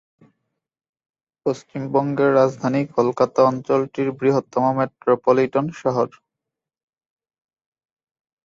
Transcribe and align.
পশ্চিমবঙ্গের 1.45 2.31
রাজধানী 2.35 2.81
কলকাতা 2.97 3.39
অঞ্চলটির 3.43 4.07
বৃহত্তম 4.19 4.63
মেট্রোপলিটান 4.77 5.65
শহর। 5.81 6.07